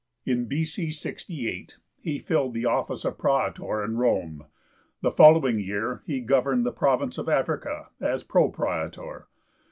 [0.25, 0.89] In B.C.
[0.89, 4.45] 68 he filled the office of Praetor in Rome;
[5.01, 9.25] the following year he governed the province of Africa as Propraetor.